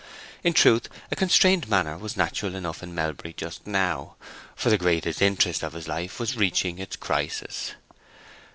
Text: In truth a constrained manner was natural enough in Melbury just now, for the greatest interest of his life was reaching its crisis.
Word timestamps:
In 0.43 0.53
truth 0.53 0.89
a 1.11 1.15
constrained 1.15 1.69
manner 1.69 1.95
was 1.95 2.17
natural 2.17 2.55
enough 2.55 2.81
in 2.81 2.95
Melbury 2.95 3.33
just 3.33 3.67
now, 3.67 4.15
for 4.55 4.71
the 4.71 4.77
greatest 4.79 5.21
interest 5.21 5.61
of 5.61 5.73
his 5.73 5.87
life 5.87 6.19
was 6.19 6.35
reaching 6.35 6.79
its 6.79 6.95
crisis. 6.95 7.73